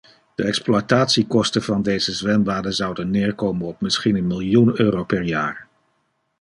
[0.35, 5.67] De exploitatiekosten van deze zwembaden zouden neerkomen op misschien een miljoen euro per jaar.